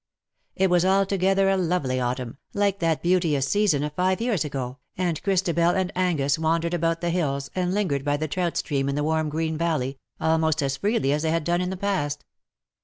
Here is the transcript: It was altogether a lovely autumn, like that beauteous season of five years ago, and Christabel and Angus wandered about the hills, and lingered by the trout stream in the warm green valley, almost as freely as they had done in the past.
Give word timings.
It 0.55 0.71
was 0.71 0.83
altogether 0.83 1.47
a 1.47 1.55
lovely 1.57 1.99
autumn, 1.99 2.39
like 2.55 2.79
that 2.79 3.03
beauteous 3.03 3.47
season 3.47 3.83
of 3.83 3.93
five 3.93 4.19
years 4.19 4.43
ago, 4.43 4.79
and 4.97 5.21
Christabel 5.21 5.75
and 5.75 5.91
Angus 5.95 6.39
wandered 6.39 6.73
about 6.73 7.01
the 7.01 7.11
hills, 7.11 7.51
and 7.53 7.71
lingered 7.71 8.03
by 8.03 8.17
the 8.17 8.27
trout 8.27 8.57
stream 8.57 8.89
in 8.89 8.95
the 8.95 9.03
warm 9.03 9.29
green 9.29 9.59
valley, 9.59 9.99
almost 10.19 10.63
as 10.63 10.75
freely 10.77 11.11
as 11.13 11.21
they 11.21 11.29
had 11.29 11.43
done 11.43 11.61
in 11.61 11.69
the 11.69 11.77
past. 11.77 12.25